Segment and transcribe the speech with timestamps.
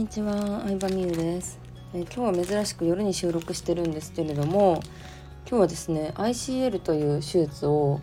[0.00, 1.60] にちは、相葉美優です、
[1.92, 4.80] え今日は珍しく夜に収録してるんですけれども
[5.46, 8.00] 今日はですね ICL という手術を、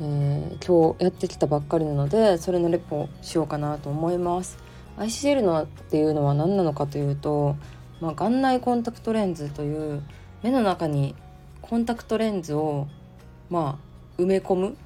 [0.00, 4.58] えー、今日やってきたばっかりなのでそれのレポをしようかなと思います。
[4.96, 7.56] ICL のっていうのは何なのかというと、
[8.00, 10.04] まあ、眼内コンタクトレンズという
[10.44, 11.16] 目の中に
[11.62, 12.86] コンタクトレンズを
[13.50, 13.80] ま
[14.18, 14.76] あ埋め込む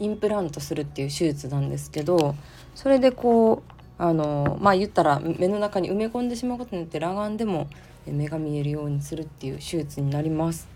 [0.00, 2.34] インプラントするっていう手術なんですけど
[2.74, 7.68] それでこうあのまあ言ったら目の中に埋め込んでしまうことによって裸眼でも
[8.06, 10.68] 目が見えるようにするっていう手術になります。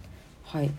[0.45, 0.71] はい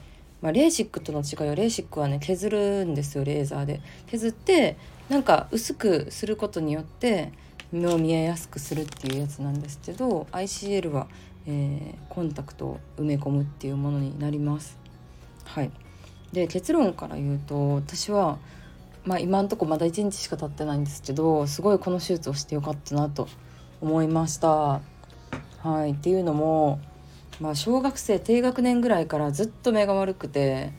[0.41, 7.31] まあ、レーシックとの違いはレーシックはね削るんですよレーザーで削ってなんか薄くすることによって
[7.71, 11.07] 目を見えやすくするっていうやつなんですけど ICL は、
[11.47, 14.77] えー、コンタクトを埋め込むっていうものになります。
[15.45, 15.71] はい、
[16.33, 18.37] で結論から言うと私は
[19.05, 23.27] まあ、今んとこまだ1日しか経ってないんですけどすごいこの手術をしてよかったなと
[23.81, 24.81] 思いました。
[25.59, 26.79] はい、っていうのも、
[27.39, 30.73] まあ、小学生低学年ぐらいからずっと目が悪くて、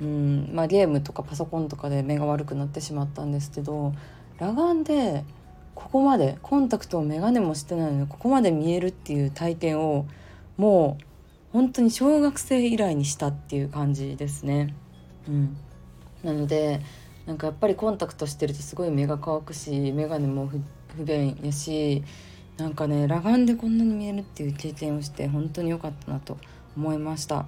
[0.00, 3.92] うんまあ、ゲームとかパソコンとかで目が悪くなってしまったんですけど
[4.38, 5.24] 裸眼で
[5.74, 10.06] ここまでコンタクトも眼鏡もしてないのにここまで見えるっていう体験を
[10.56, 11.04] もう
[11.52, 14.74] 本当に小学生以来にしたっていう感じですね。
[15.28, 15.56] うん、
[16.24, 16.80] なので
[17.26, 20.50] なんかやっぱりコンタクトしてるとすごい目が乾くし眼鏡も
[20.96, 22.02] 不便やし
[22.56, 26.38] なんかね裸眼でこんなに見えるっていう経験をして本当に良かったなと
[26.76, 27.46] 思いました。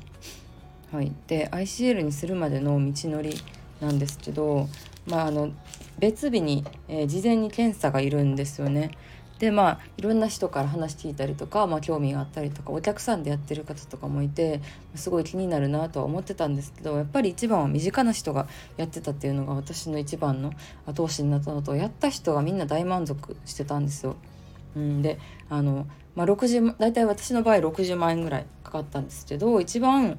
[0.93, 3.35] はい、で ICL にするまでの道のり
[3.81, 4.69] なんですけど、
[5.07, 5.51] まあ、あの
[5.99, 8.93] 別日に、えー、事前に検査がいるんですよね。
[9.39, 14.63] でまあいろんな人から話聞いたりとか、まあ、興味があったりとかお客さんでやってる方とかもいて
[14.95, 20.53] すごい気になるなとは思ってたんですけどやっぱり一番は身近な人がやってたっていうのが私の一番の
[20.87, 24.17] 後押しになったのとやった人がみんな大満足してたんですよ。
[24.75, 30.19] うん、であの、まあ、60大体私の場合60万円ぐらいかかったんですけど一番、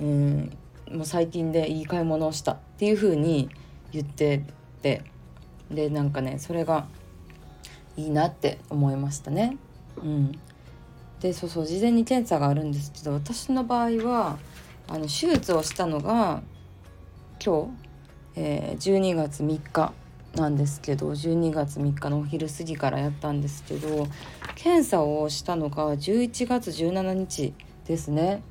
[0.00, 0.56] うん、
[0.90, 3.50] もう最近でいい買い物をしたっていう風に
[3.92, 4.42] 言って
[4.82, 5.02] て
[5.70, 6.86] でなんかねそれが
[7.98, 9.56] いいなって思いましたね。
[10.00, 10.32] うん、
[11.20, 14.38] でそうそう事前に検査があるんですけど私の場合は
[14.86, 16.40] あの手術をしたのが
[17.44, 19.92] 今日、えー、12月3日
[20.36, 24.06] なんですけど12月3日のお昼過ぎからやったんですけど
[24.54, 27.52] 検査をしたのが11月17日
[27.84, 28.42] ですね。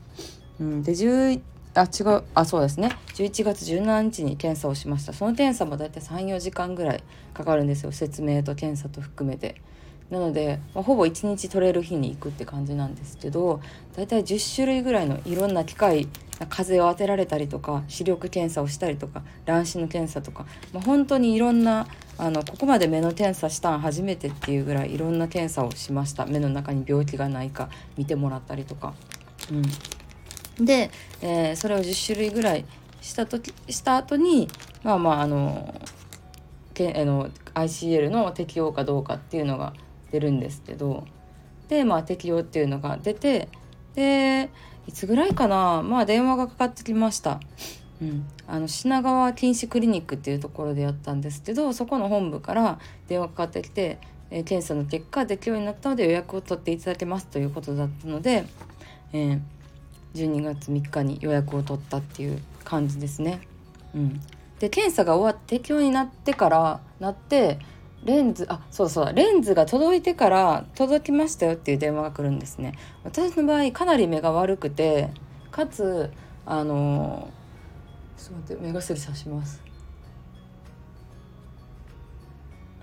[0.60, 1.40] うん、で11
[1.78, 2.24] あ違う。
[2.34, 2.90] あそうですね。
[3.14, 5.14] 11月17日に検査をしました。
[5.14, 7.92] その検査も大体34時間ぐらいかかるんですよ。
[7.92, 9.62] 説明と検査と含めて。
[10.10, 13.60] なので、まあ、ほぼ1日取れる日に行くって感じなんですけど
[13.96, 16.08] 大体10種類ぐらいのいろんな機械
[16.48, 26.26] 風を当てられたりとか視力検査をしたりとか乱視の検査とか、まあ、本当にいろんなあのここまで目の検査したん初めてっていうぐらいいろんな検査をしました。
[26.26, 28.94] 目の中に病気がないか見てもらったりとか。
[29.52, 29.62] うん。
[30.60, 30.92] で、
[31.22, 32.66] えー、それを10種類ぐらい
[33.02, 34.48] した時した後に
[34.84, 35.80] まあまああの
[36.74, 39.74] けあの ICL の適用かどうかっていうのが
[40.12, 41.06] 出るんですけど
[41.70, 43.50] でまあ適用っていうのが出て
[43.96, 44.50] で
[44.88, 45.82] いつぐらいかな？
[45.84, 47.42] まあ電話がかかってきました。
[48.02, 53.98] うん、あの品川禁止クリニックっていうところでやったんですけどそこの本部から電話かかってきて、
[54.30, 58.46] えー、検査の結果適用になったので予約を取っていただけますということだったので、
[59.14, 59.42] えー、
[60.16, 63.42] 12月3日に予約を取ったっていう感じですね。
[63.96, 64.22] うん、
[64.60, 67.60] で検査が終わって適用になってからなって
[68.04, 72.74] レンズあそうそうレンズが届いてから届きましたよっていう電話が来るんですね。
[73.04, 75.10] 私の場合かなり目が悪くて
[75.52, 76.12] かつ
[76.46, 77.30] あの
[78.18, 79.62] ちょっと待って目薬さします。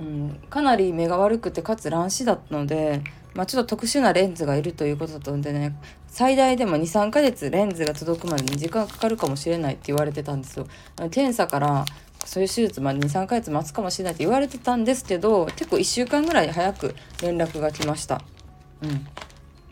[0.00, 3.02] うん、かなり目が悪くてかつ乱視だったので
[3.34, 5.74] まあ、ちょっと特殊なレンズがいるということだったのでね
[6.06, 10.68] 最大でも23ヶ月レンズが届くまでに時間かかるかもしれないって言われてたんですよ。
[11.10, 11.84] 検査から
[12.24, 18.22] そういう手術まで23ヶ月待つかもしれないって言われてたんですけど結構1週間ぐらい早く連絡が来ました。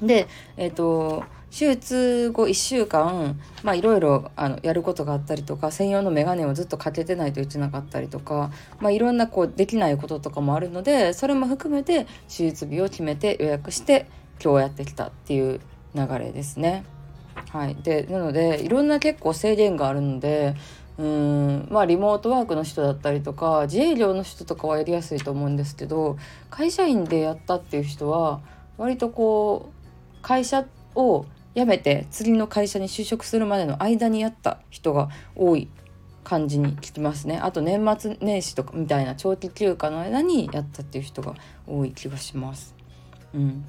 [0.01, 0.27] うん、で
[0.57, 8.51] えっ、ー、と手術後1週間まあいろいろあのやることがあったりとか専用の眼鏡をずっとかけてないといけなかったりとか、
[8.81, 14.07] まあ、いろんなこうできないこととかもあるのでそれも含めて手術日を決めて予約して
[14.43, 15.61] 今日やってきたっていう
[15.95, 16.85] 流れですね。
[17.51, 20.55] はい、でなのでいろんな結構制限があるので
[20.97, 26.17] うんまあリモートワークの人だったりとか自営業の人とかはやりやすいと思うんですけど
[26.51, 28.41] 会社員でやったっていう人は
[28.79, 30.65] 割とこう会社
[30.95, 35.69] を辞めて次の会社に就職するまでの間にやった人が多い
[36.25, 41.35] 感じに聞きますねあと年末年始とかみたいな長期休暇の間にやったっていう人が
[41.67, 42.75] 多い気がします。
[43.35, 43.65] うん、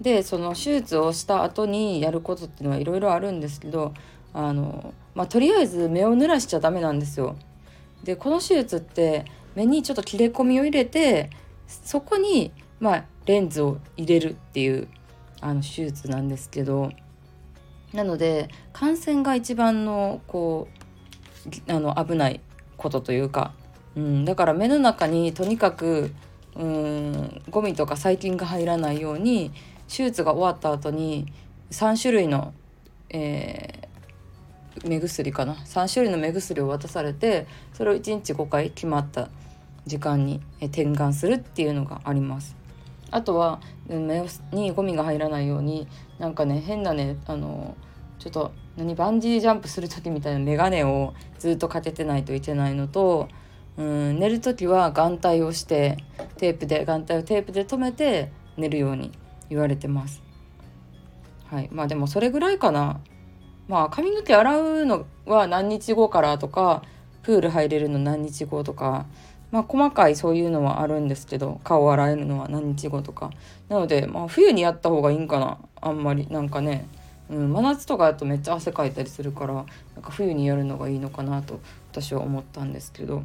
[0.00, 3.92] でその手術をした後にやることっていうのはいろいろあるんですけど
[4.32, 7.36] あの、まあ、とりあえず目を濡らしちゃダメなんですよ。
[8.04, 11.30] でこの手術って目にちょっと切れ込みを入れて
[11.66, 14.88] そこに、まあ、レンズを入れるっていう
[15.40, 16.90] あの手術なんですけど
[17.92, 20.68] なので感染が一番のこ
[21.68, 22.40] うあの危ない
[22.76, 23.52] ことというか、
[23.96, 26.12] うん、だから目の中にとにかく
[26.56, 29.52] うんゴミとか細菌が入らないように
[29.88, 31.32] 手術が終わった後に
[31.70, 32.52] 3種類の、
[33.10, 39.28] えー、目薬かな3種類の目薬を渡されてそれを1日5回決まった
[39.86, 40.40] 時間に
[40.70, 42.61] 点眼するっていうのがあります。
[43.12, 45.86] あとは目にゴミが入らないように
[46.18, 47.76] なんかね変なねあの
[48.18, 53.28] ちょっと何バンジージャンプする時みたいな眼鏡をずっとかけてないといけないのと
[53.76, 55.98] うん寝る時は眼帯をして
[56.38, 59.12] テープで眼帯をテープで留めて寝るように
[59.50, 60.22] 言われてます。
[61.46, 63.00] はい、まあでもそれぐらいかな。
[63.68, 66.82] まあ髪の毛洗うのは何日後からとか
[67.22, 69.06] プール入れるの何日後とか
[69.52, 73.30] まあ細かいそういうのはあるんですけど顔洗えるのは何日後とか。
[73.68, 75.58] なのでまあ冬にやった方がいいんかな。
[75.80, 76.26] あんまり。
[76.28, 76.88] なんかね、
[77.30, 79.64] うん、真夏とかだとめっちゃ汗かいたりするからなん
[80.02, 81.60] か冬にやるのがいいのかなと
[81.92, 83.22] 私は思ったんですけど。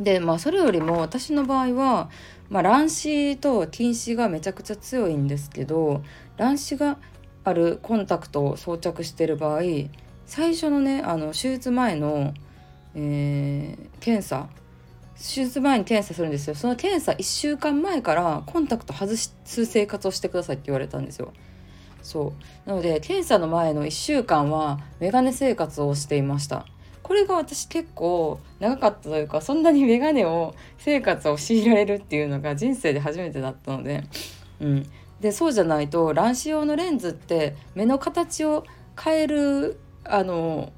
[0.00, 2.10] でまあそれよりも私の場合は、
[2.48, 6.02] まあ、卵子と筋子がめちゃくちゃ強いんですけど
[6.36, 6.98] 卵子が
[7.44, 9.60] あるコンタクトを装着してる場合
[10.26, 12.34] 最初のねあの手術前の、
[12.96, 14.48] えー、検査
[15.16, 16.54] 手術前に検査するんですよ。
[16.54, 21.32] その検査1週間前からコンタクト外しす生活をしてくださいって言われたんですよ。
[22.02, 22.34] そ
[22.66, 22.68] う。
[22.68, 26.66] なので検査の前の1週間はメガネ生活をしていました。
[27.04, 34.04] これが私結構長かったというかそんなに眼鏡を生活を強いられるっていうのが人生で初めてだったので、
[34.58, 34.86] うん、
[35.20, 38.64] でそうじゃないと乱視用のレンズって目の形を
[38.98, 40.72] 変えるあの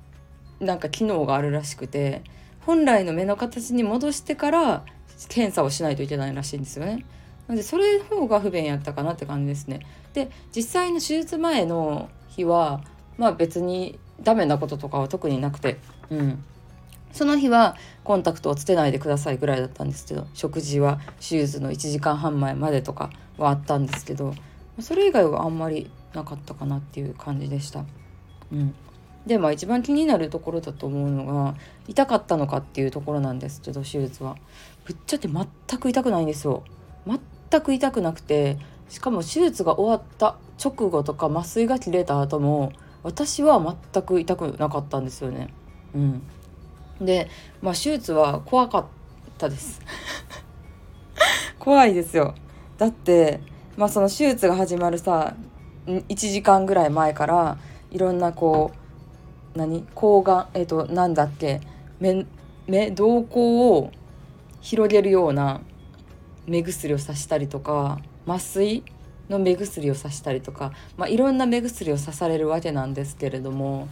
[0.59, 2.23] なんか機能があるらしくて
[2.67, 4.85] 本来の目の形に戻してから
[5.29, 7.07] 検査をしないといけないらしいんですよね。
[7.47, 9.87] なのでそれの方が不便やったかなって感じですね。
[10.15, 12.83] で実際の手術前の日は
[13.19, 15.79] まあ別にダメなこととかは特になくて、
[16.11, 16.45] うん、
[17.13, 24.35] その日はコンタクトをつけないでくださいぐらいだったんですけど食事は手術の1時間半前までとかはあったんですけど
[24.81, 27.85] それ以外はあんまりなかったかなっていう感じでした。
[28.53, 28.75] うん、
[29.27, 31.55] でまあ一番気になるところだと思うのが
[31.89, 34.37] 痛かったのかっていうところなんですけど手術は
[34.85, 35.47] ぶっちゃけ全
[35.81, 36.63] く痛くないんですよ
[37.07, 38.59] 全く痛くなくて
[38.89, 43.61] しかも手術が終わった直後とか麻酔が切れた後も私は
[43.93, 45.53] 全く痛くなかったんですよね。
[45.95, 46.23] うん、
[47.01, 47.29] で、
[47.63, 48.85] まあ、手術は怖かっ
[49.39, 49.81] たです
[51.59, 52.35] 怖いですよ。
[52.79, 53.41] だって、
[53.77, 55.35] まあ、その手術が始まるさ
[55.87, 57.59] 1時間ぐらい前から
[57.91, 58.86] いろんなこう
[59.57, 59.87] 何？
[59.95, 60.49] 抗がん？
[60.55, 61.61] えっ、ー、となんだっけ？
[61.99, 62.27] 目
[62.67, 63.91] 目瞳孔を
[64.61, 65.61] 広げるような
[66.47, 68.85] 目薬をさしたりとか麻酔
[69.29, 73.89] の目薬をさしたりとか、まあ、いろんな目薬をさされるわけなんですけれども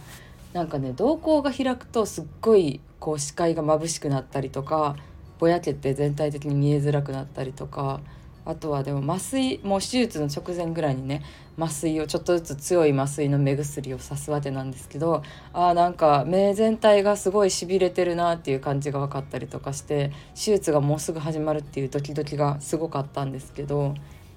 [0.53, 4.95] なんかね瞳孔が開くとすっごいこう視界が眩しくなったりとか
[5.39, 7.99] ぼやけて全体的に見えづらくなったりとか
[8.45, 11.23] あとはでも麻酔もう手術の直前ぐらいにね
[11.57, 23.95] 麻酔をちょっとずつ強い麻酔の目薬をさすわけなんですけどあーなんか目全体がすごいしびれてるなっていう感じが分かったりとかして手術がもうすぐ始まるっていうドキドキがすごかったんですけど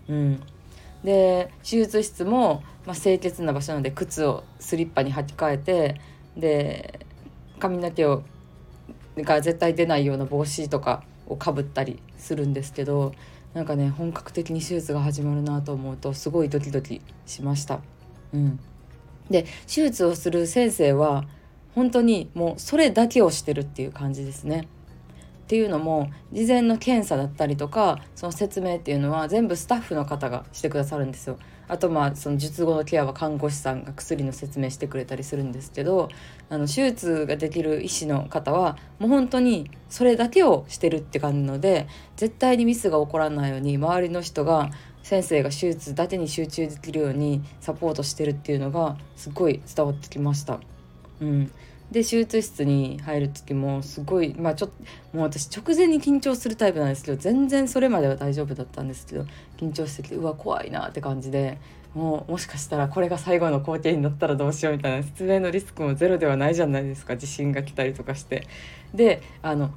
[0.08, 0.42] うん。
[1.04, 6.00] で手術室も、まあ、清潔な場所なので靴をスリッパに履き替えて
[6.36, 7.06] で
[7.58, 8.22] 髪の毛を
[9.16, 13.12] が絶対出ないような帽子とかをかぶったりするんですけど
[13.54, 17.80] なんかね本格的に手術が始まるなと思うとすごいドキドキしました。
[18.32, 18.60] うん、
[19.30, 21.24] で手術をする先生は
[21.74, 24.68] 本当にもうそれだけをしてるっていう感じですね。
[25.48, 31.38] っていうのも事前の検査だったりとかその説明っていうのは全部スタッフの方がしてくださるんですよ。
[31.68, 36.10] あとまあその術後のケアは看護師さんが薬の説明してくれたりするんですけど
[36.50, 44.68] あの手術ができる医師の方はもう本当にそれだけをしてるって感じので絶対にミスが起こらないように周りの人が
[45.02, 50.60] 先生が手術だけに集中できるようにサポートしてるっていうのがすごい伝わってきました。
[51.20, 51.50] うん、
[51.90, 59.24] で手術室に入る時もすごいまあちょっともう私直前に緊張するタイプなんですけど全然それまでは大丈夫だったんですけど
[59.56, 61.58] 緊張してきてうわ怖いなって感じで
[61.94, 68.46] もうもしかしたらこれが最後の工程になったらどうしようみたいな失明のリスクもゼロではないじゃないですか地震が来たりとかして。
[68.94, 69.70] であの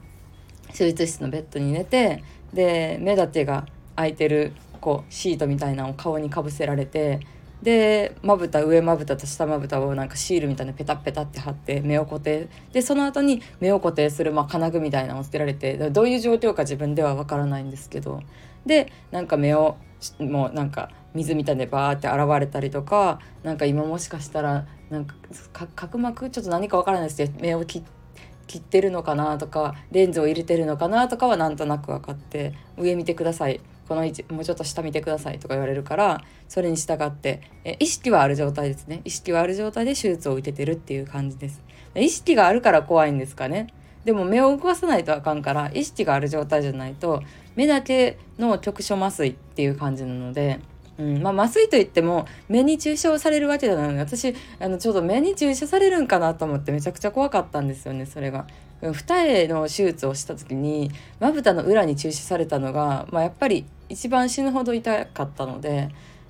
[0.73, 3.65] 手術室のベッドに寝てで目立てが
[3.95, 7.19] 開いてるこうシートみたいなのを顔にかぶせられて
[7.61, 12.49] でまぶた上まぶたと下まぶたをなんかシールみたいなペタペタって貼って目を固定。
[12.71, 18.21] でその後に目を固定する、まあ、金具みたいなのをつけられてどういう状況か自分ではわからないんですけど。
[18.65, 19.77] でなんか目を
[20.19, 25.15] もうなんか水みたいでバーって現れたりとかなんか今もしかしたらなんか
[25.75, 28.00] 角膜ちょっと何かわからないですけど目を切って
[28.51, 33.61] 切ってるのかなとかレンズを入れてるのかなとかはなんとなく分かって上見てください。
[33.87, 39.01] この位置もうちょっと下見てくださいとか言われるからそれに従ってえ意識はある状態ですね。
[39.05, 41.61] 意識はある状態で手術を受けてるっていう感じです。
[41.95, 43.67] 意識があるから怖いんですかね。
[44.03, 47.21] でも目を動かさないとあかんから意識がある状態じゃないと
[47.55, 50.59] 目だけの局所麻酔っていう感じなので
[51.01, 58.45] うんまあ、麻酔といっても目に注射をされるわけじゃないので私あのちょっと目に注射されるんかなと思ってめちゃくちゃ怖かったんですよねそれが。
[58.81, 60.89] 二重の手術をした時に
[61.19, 65.89] まぶたの裏に注射されたのが、まあ、やっぱり一番死ぬほど痛かったので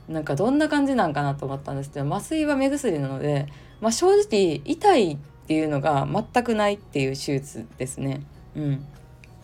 [0.09, 3.47] なんかどんな感じなんかなと思ったんですけど麻酔は目薬なので、
[3.79, 8.21] まあ、正直痛いっていうのが全くないっていう手術ですね。
[8.55, 8.85] うん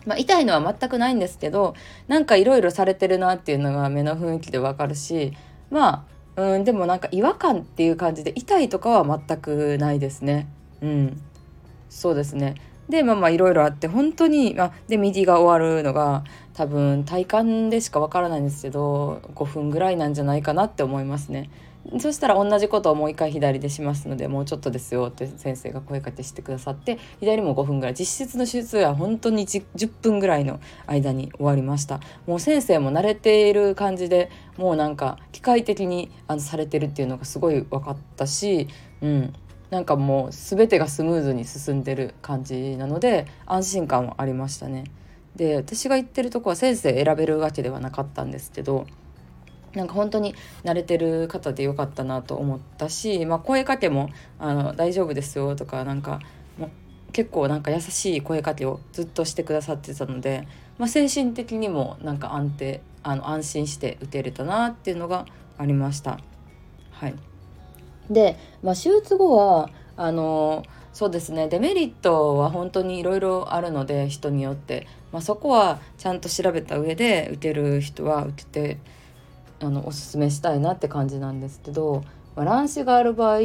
[0.08, 1.74] まあ、痛いのは全くないんですけど
[2.08, 5.34] なんかいろいろされてるなっていうのが目の雰囲気でわかるし
[5.70, 10.48] まあうんでもなんか違和感っていう感じで痛いとかは全くないですね。
[10.80, 11.20] うん
[11.90, 12.54] そうですね
[12.88, 16.24] でまあまあいろいろあって本当にあで右が終わるのが
[16.54, 21.50] 多分体感でしかわからないんですけど5分ぐらいなんじゃないかなって思いますね。
[21.98, 38.68] そしたら同じことをもう一回左でしますのでもうちょっとですよって先生が声かけしてくださって左も5分ぐらい実質の手術は本当に 10, 分ぐらいの間に終わりましたもう先生も慣れている感じでもうなんか機械的にあのされてるっていうのがすごい分かったし
[39.00, 39.32] うん
[39.70, 44.84] なんかもう全てがスムーズに進んでる感じなので安心感はありましたね。
[45.36, 48.86] で私が行ってるとこは先生選べるわけではなかったんですけど
[49.74, 50.34] なんか本当に
[50.64, 56.20] 慣れてる方でよかったなと思ったし、まあ、声かけもあの「大丈夫ですよ」とかなんか
[56.58, 56.70] も
[57.12, 60.46] 結構なんか優しい声かけをずっとしてくださってたので、
[60.78, 66.18] まあ、精神的にもなんか安定あの安心して打てれたなっていうのがありました。
[66.90, 67.14] はい
[68.10, 78.78] で、まあ、手術後はあのそうですねデメリットは本当にいろいろあるので人によって、まあ、そこはちゃんと調べた上で打てる人は打てて
[79.60, 82.04] あのおすすめしたいなって感じなんですけど、
[82.36, 83.38] まあ、乱視がある場合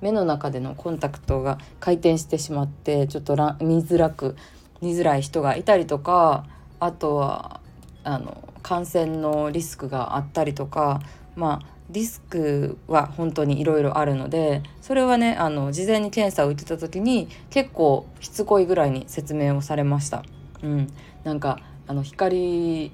[0.00, 4.36] 目の中でのコンタクトが回転してしまってちょっと見づらく
[4.80, 6.44] 見づらい人がいたりとか
[6.80, 7.60] あとは
[8.02, 11.00] あの感染のリスクがあったりとか
[11.36, 20.24] まあリスクは本当にいろいろあるのでそれはねあの事前に検査を受けた時に結構しつこいぐらいに説明をされました。
[20.62, 20.92] うん、
[21.24, 22.92] なんかあの光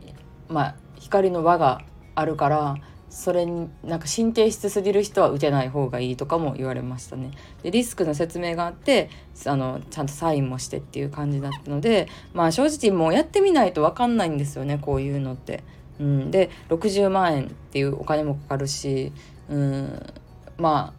[0.48, 1.82] まあ光の輪が
[2.18, 2.76] あるから
[3.10, 7.30] それになんか神経質すぎる人は打てない方がいいとかも言われましたね。
[7.62, 9.08] でリスクの説明があって
[9.46, 15.62] あのちゃんとサインもしてっていう感じだったのでまあ正直もうやってみないと分かんないんですよねこういうのって。
[16.00, 19.12] うん、で60万円っていうお金もかかるし、
[19.48, 20.12] うん、
[20.56, 20.92] ま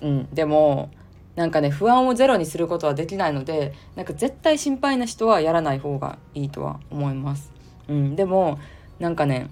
[0.00, 0.90] あ、うん、でも
[1.34, 7.52] なんかね不安をゼロにすることはできないのでなんか絶対心配な人はやらない方がいいとは思います。
[7.88, 8.58] うん、でも
[9.00, 9.48] なんかね、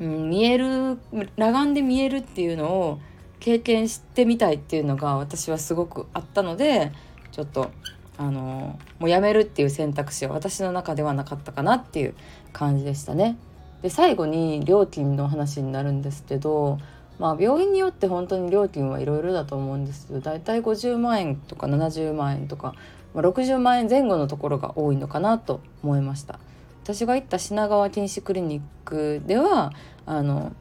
[0.00, 0.98] うん、見える
[1.36, 3.00] 裸眼で見えるっていうのを
[3.40, 6.92] 経験してみたいっていうのが私はすごくあったので
[7.32, 7.70] ちょっと
[8.16, 12.14] あのもうやめるっていう選択肢は私の中ではなかったかなっていう
[12.52, 13.38] 感じでしたね。
[13.82, 16.78] で最後に料金の話になるんですけど、
[17.20, 22.74] まあ、病院によって本当に料金はいろいろだと思うんですけど大体50万円とか70万円とか、
[23.14, 26.40] まあ、60万円前後のところが多いのかなと思いました
[26.88, 29.74] 私が行った品川禁止クリニックでは
[30.06, 30.52] あの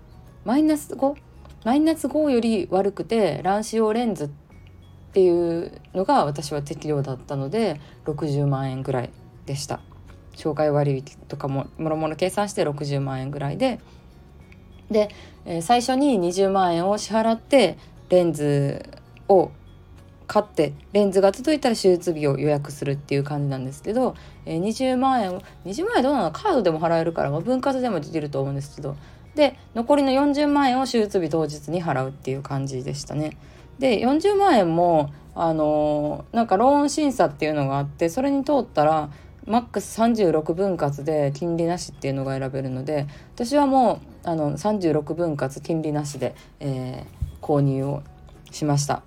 [0.44, 1.16] マイナス5
[1.64, 4.30] マイナス5より悪くて乱視用レンズっ
[5.14, 9.10] ていうのが私は適量だったので60万円ぐらい
[9.46, 9.80] でした。
[10.36, 13.80] 障害割引とかももろもろ計算して60万円ぐらいで
[14.92, 15.10] で、
[15.46, 17.78] えー、最初に20万円を支払って
[18.10, 18.86] レンズ
[19.30, 19.52] を
[20.28, 24.16] 買ってレンズが届いたら手術日を予約するっていう感じなんですけど、
[24.46, 26.32] えー、20万円20万円どうなの？
[26.32, 28.98] カードでも払えるから、まあ、分割でもできると思うんですけど
[29.36, 33.38] で残りの40万円を手術日当日に払うっていう感じでしたね。
[33.80, 39.12] で40万円もあのー、なんかローン審査っていうのがあってそれに通ったら
[39.46, 48.04] マックス36分割で金利なしっていうのが選べるので私はもうあの36分割金利なしで、えー、購入を
[48.52, 49.04] しました。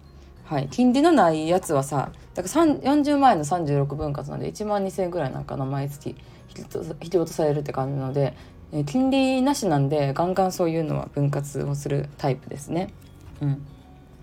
[0.50, 6.16] はい、金利のないやつはさだから40万円の36分割なんで1万2,000円ぐらいなんかな毎月
[6.56, 6.64] 引
[7.08, 8.34] き落とされるって感じなので
[8.72, 12.92] え、金利なしなんでガンガンそういうのは分割をするタイプですね。
[13.40, 13.66] うん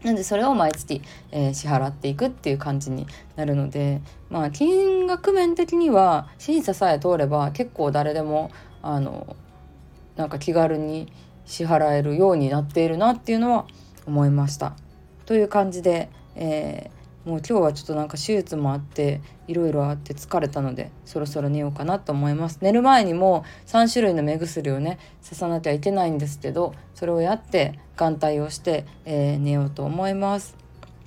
[0.03, 8.51] なんでそれを毎月、えー、支払っていくっていう感じになるのでまあ金額面的には審査さえ通れば結構誰でも
[8.83, 9.35] あの
[10.15, 11.11] なんか気軽に
[11.45, 13.65] 支払えるようになっているなっていうのは
[14.05, 14.75] 思いました。
[15.27, 22.59] という感じで、えー、もう今日はちょっとなんか手術もあっていろいろあって疲れたのでそろそろ寝ようかなと思います。
[22.61, 30.55] 寝る前にも3種類の目薬をね刺さなきゃいけないんですけどそれをやって眼帯をして、えー、寝ようと思います。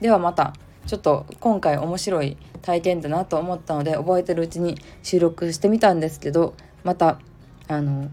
[0.03, 0.53] ではまた
[0.87, 6.53] ちょっと今回面白い体験だなと思ったので覚えてるうちに収録してみたんですけど
[6.85, 7.19] また
[7.69, 8.11] あの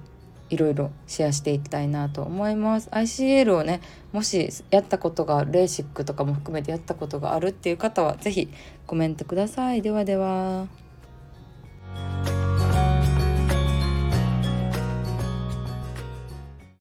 [0.50, 2.90] いろいろシェアしていきたいなと思います。
[2.90, 8.50] ICL をねもしやったことがレーシックとかも含めてやったことがあるっていう方は是非
[8.86, 9.82] コメントください。
[9.82, 10.68] ではでは。